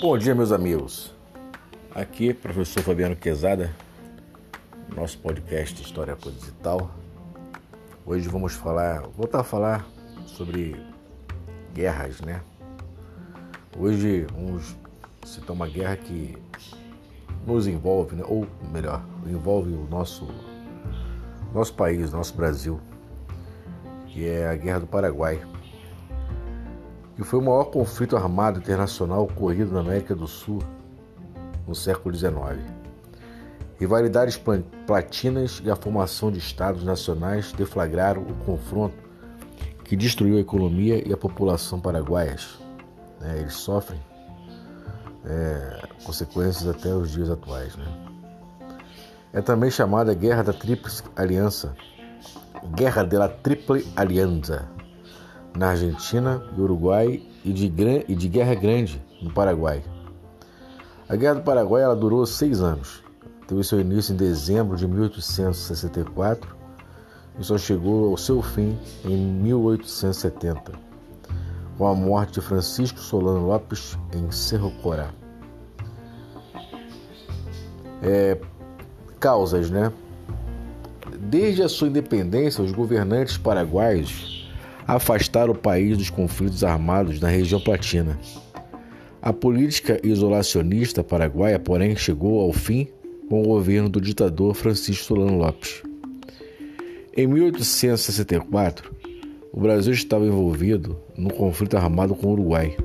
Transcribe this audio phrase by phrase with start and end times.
[0.00, 1.14] Bom dia, meus amigos.
[1.94, 3.70] Aqui, professor Fabiano Quezada,
[4.96, 6.90] nosso podcast História Digital.
[8.06, 9.86] Hoje vamos falar, voltar a falar
[10.24, 10.74] sobre
[11.74, 12.40] guerras, né?
[13.78, 14.74] Hoje vamos
[15.26, 16.34] citar uma guerra que
[17.46, 18.24] nos envolve, né?
[18.26, 20.26] ou melhor, envolve o nosso,
[21.52, 22.80] nosso país, nosso Brasil,
[24.06, 25.42] que é a Guerra do Paraguai
[27.20, 30.62] que foi o maior conflito armado internacional ocorrido na América do Sul
[31.68, 32.32] no século XIX.
[33.78, 34.40] Rivalidades
[34.86, 38.96] platinas e a formação de estados nacionais deflagraram o confronto
[39.84, 42.58] que destruiu a economia e a população paraguaias.
[43.20, 44.00] É, eles sofrem
[45.26, 47.76] é, consequências até os dias atuais.
[47.76, 47.84] Né?
[49.34, 51.76] É também chamada Guerra da Tríplice Aliança,
[52.74, 54.79] Guerra de la Triple Alianza,
[55.56, 57.72] na Argentina e Uruguai e de,
[58.08, 59.82] e de Guerra Grande no Paraguai.
[61.08, 63.02] A Guerra do Paraguai ela durou seis anos.
[63.46, 66.56] Teve seu início em dezembro de 1864
[67.38, 70.72] e só chegou ao seu fim em 1870,
[71.76, 75.10] com a morte de Francisco Solano Lopes em Cerro Corá.
[78.02, 78.38] É,
[79.18, 79.92] causas, né?
[81.18, 84.39] Desde a sua independência, os governantes paraguaios
[84.94, 88.18] afastar o país dos conflitos armados na região platina.
[89.22, 92.88] A política isolacionista paraguaia, porém, chegou ao fim
[93.28, 95.82] com o governo do ditador Francisco Solano Lopes.
[97.16, 98.92] Em 1864,
[99.52, 102.76] o Brasil estava envolvido num conflito armado com o Uruguai.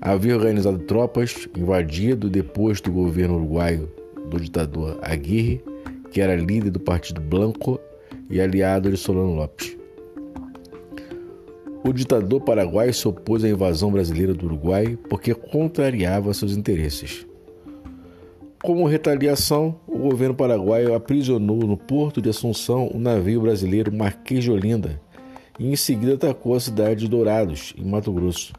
[0.00, 3.88] Havia organizado tropas, invadido depois do governo uruguaio
[4.28, 5.62] do ditador Aguirre,
[6.10, 7.78] que era líder do Partido Blanco
[8.28, 9.81] e aliado de Solano Lopes.
[11.84, 17.26] O ditador paraguaio se opôs à invasão brasileira do Uruguai porque contrariava seus interesses.
[18.62, 24.50] Como retaliação, o governo paraguaio aprisionou no porto de Assunção o navio brasileiro Marquês de
[24.52, 25.02] Olinda
[25.58, 28.52] e em seguida atacou a cidade de Dourados, em Mato Grosso.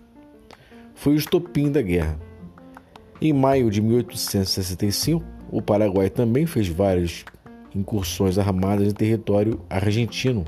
[0.94, 2.20] Foi o estopim da guerra.
[3.22, 7.24] Em maio de 1865, o Paraguai também fez várias
[7.74, 10.44] incursões armadas em território argentino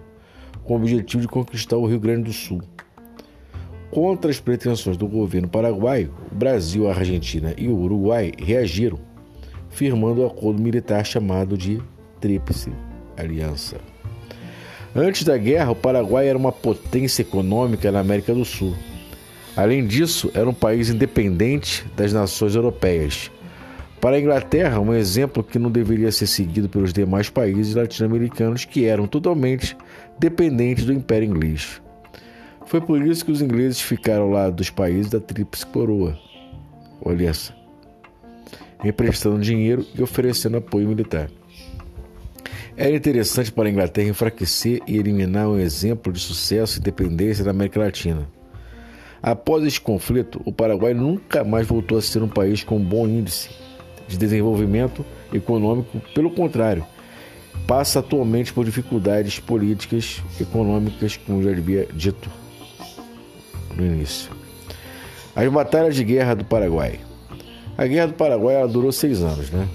[0.66, 2.62] com o objetivo de conquistar o Rio Grande do Sul.
[3.92, 9.00] Contra as pretensões do governo paraguaio, o Brasil, a Argentina e o Uruguai reagiram,
[9.70, 11.82] firmando o um acordo militar chamado de
[12.20, 12.72] Tríplice
[13.16, 13.78] Aliança.
[14.96, 18.76] Antes da guerra, o Paraguai era uma potência econômica na América do Sul.
[19.56, 23.32] Além disso, era um país independente das nações europeias.
[24.02, 28.86] Para a Inglaterra, um exemplo que não deveria ser seguido pelos demais países latino-americanos que
[28.86, 29.76] eram totalmente
[30.20, 31.82] dependentes do Império Inglês.
[32.66, 36.18] Foi por isso que os ingleses ficaram ao lado dos países da Tríplice Coroa.
[37.02, 37.56] Olha essa.
[38.84, 41.30] Emprestando dinheiro e oferecendo apoio militar.
[42.76, 47.52] Era interessante para a Inglaterra enfraquecer e eliminar um exemplo de sucesso e independência da
[47.52, 48.28] América Latina.
[49.22, 53.50] Após este conflito, o Paraguai nunca mais voltou a ser um país com bom índice
[54.08, 56.86] de desenvolvimento econômico, pelo contrário,
[57.66, 62.45] passa atualmente por dificuldades políticas e econômicas, como já havia dito
[63.78, 64.32] no início.
[65.36, 67.00] As batalhas de guerra do Paraguai.
[67.78, 69.68] A guerra do Paraguai durou seis anos, né?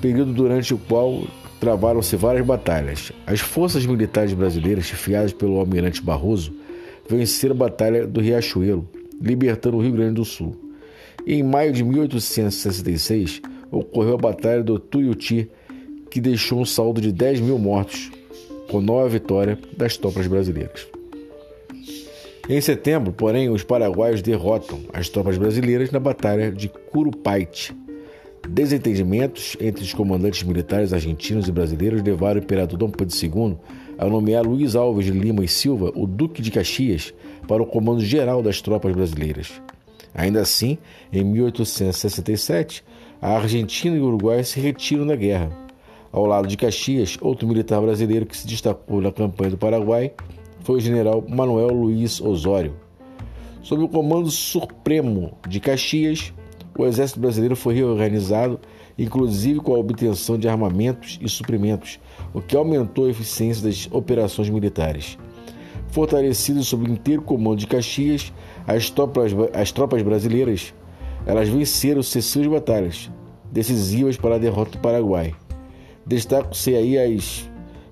[0.00, 1.24] período durante o qual
[1.60, 3.12] travaram-se várias batalhas.
[3.26, 6.52] As forças militares brasileiras, chefiadas pelo almirante Barroso,
[7.08, 8.88] venceram a Batalha do Riachuelo,
[9.20, 10.56] libertando o Rio Grande do Sul.
[11.26, 15.50] Em maio de 1866, ocorreu a Batalha do Tuiuti,
[16.10, 18.10] que deixou um saldo de 10 mil mortos,
[18.68, 20.86] com nova vitória das tropas brasileiras.
[22.52, 27.72] Em setembro, porém, os paraguaios derrotam as tropas brasileiras na Batalha de Curupaite.
[28.48, 33.56] Desentendimentos entre os comandantes militares argentinos e brasileiros levaram o imperador Dom Pedro II
[33.96, 37.14] a nomear Luiz Alves de Lima e Silva, o Duque de Caxias,
[37.46, 39.62] para o comando geral das tropas brasileiras.
[40.12, 40.76] Ainda assim,
[41.12, 42.82] em 1867,
[43.22, 45.56] a Argentina e o Uruguai se retiram da guerra.
[46.10, 50.12] Ao lado de Caxias, outro militar brasileiro que se destacou na campanha do Paraguai
[50.60, 52.74] foi o general Manuel Luiz Osório.
[53.62, 56.32] Sob o comando supremo de Caxias,
[56.76, 58.58] o exército brasileiro foi reorganizado,
[58.98, 61.98] inclusive com a obtenção de armamentos e suprimentos,
[62.32, 65.18] o que aumentou a eficiência das operações militares.
[65.88, 68.32] Fortalecidas sob o inteiro comando de Caxias,
[68.66, 70.72] as tropas, as tropas brasileiras
[71.26, 73.10] elas venceram sucessivas batalhas
[73.52, 75.34] decisivas para a derrota do Paraguai.
[76.06, 77.48] Destacam-se aí as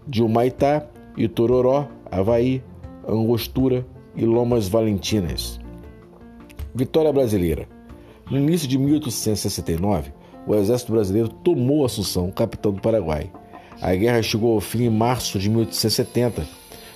[0.07, 0.87] de Humaitá,
[1.17, 2.63] Itororó, Havaí,
[3.07, 5.61] Angostura e Lomas Valentinas.
[6.75, 7.69] Vitória brasileira.
[8.31, 10.13] No início de 1869,
[10.47, 13.31] o exército brasileiro tomou Assunção, capital do Paraguai.
[13.81, 16.47] A guerra chegou ao fim em março de 1870,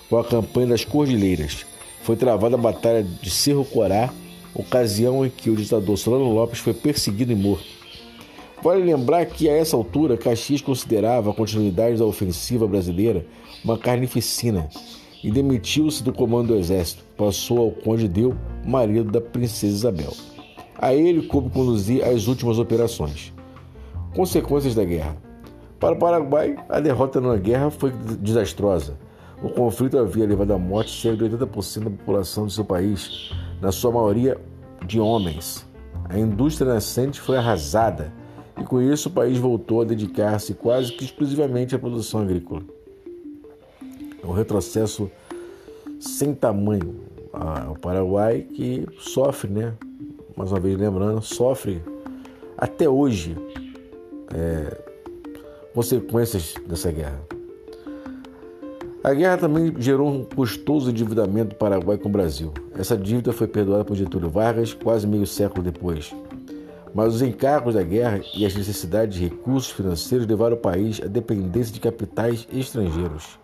[0.09, 1.65] com a campanha das Cordilheiras.
[2.03, 4.13] Foi travada a Batalha de Cerro Corá,
[4.55, 7.83] ocasião em que o ditador Solano Lopes foi perseguido e morto.
[8.63, 13.27] Vale lembrar que, a essa altura, Caxias considerava a continuidade da ofensiva brasileira
[13.65, 14.69] uma carnificina
[15.23, 17.05] e demitiu-se do comando do exército.
[17.17, 18.35] Passou ao conde Deu,
[18.65, 20.13] marido da princesa Isabel.
[20.79, 23.33] A ele coube conduzir as últimas operações.
[24.15, 25.17] Consequências da guerra.
[25.79, 28.97] Para o Paraguai, a derrota na guerra foi desastrosa.
[29.43, 33.31] O conflito havia levado à morte cerca de 80% da população de seu país,
[33.61, 34.39] na sua maioria
[34.87, 35.67] de homens.
[36.09, 38.13] A indústria nascente foi arrasada
[38.61, 42.63] e com isso o país voltou a dedicar-se quase que exclusivamente à produção agrícola.
[44.23, 45.11] É um retrocesso
[45.99, 46.95] sem tamanho.
[47.71, 49.75] O Paraguai que sofre, né?
[50.37, 51.83] mais uma vez lembrando, sofre
[52.57, 53.37] até hoje
[54.35, 54.79] é,
[55.75, 57.21] consequências dessa guerra.
[59.05, 62.53] A guerra também gerou um custoso endividamento do Paraguai com o Brasil.
[62.77, 66.15] Essa dívida foi perdoada por Getúlio Vargas quase meio século depois.
[66.95, 71.07] Mas os encargos da guerra e as necessidades de recursos financeiros levaram o país à
[71.07, 73.42] dependência de capitais estrangeiros.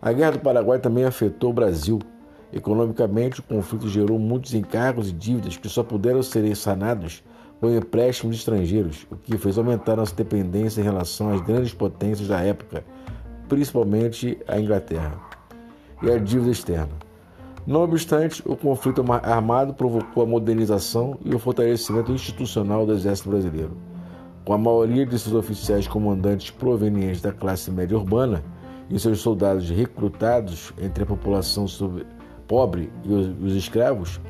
[0.00, 1.98] A guerra do Paraguai também afetou o Brasil
[2.52, 7.22] Economicamente, o conflito gerou muitos encargos e dívidas que só puderam ser sanados
[7.60, 12.40] com empréstimos estrangeiros, o que fez aumentar nossa dependência em relação às grandes potências da
[12.40, 12.84] época,
[13.48, 15.18] principalmente a Inglaterra,
[16.02, 16.92] e a dívida externa.
[17.66, 23.76] Não obstante, o conflito armado provocou a modernização e o fortalecimento institucional do Exército Brasileiro.
[24.42, 28.42] Com a maioria de seus oficiais comandantes provenientes da classe média urbana
[28.90, 31.66] e seus soldados recrutados entre a população
[32.46, 34.20] pobre e os, os escravos,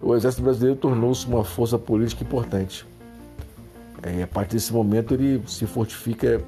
[0.00, 2.86] o exército brasileiro tornou-se uma força política importante.
[4.02, 6.40] É, a partir desse momento ele se fortifica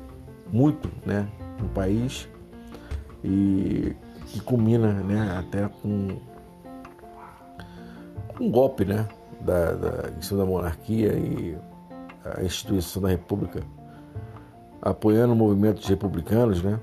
[0.52, 1.28] muito né,
[1.60, 2.28] no país
[3.24, 3.94] e
[4.26, 6.08] que culmina né, até com
[8.38, 9.08] um golpe né,
[9.40, 11.56] da, da, em cima da monarquia e
[12.24, 13.62] a instituição da república,
[14.80, 16.78] apoiando movimentos republicanos né,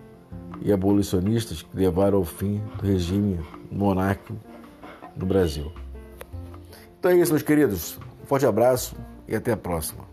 [0.61, 3.39] e abolicionistas que levaram ao fim do regime
[3.71, 4.35] monárquico
[5.15, 5.71] no Brasil.
[6.99, 7.99] Então é isso, meus queridos.
[8.23, 8.95] Um forte abraço
[9.27, 10.06] e até a próxima.